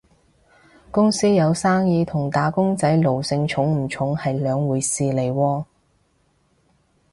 [0.89, 5.63] 公司有生意同打工仔奴性重唔重係兩回事嚟喎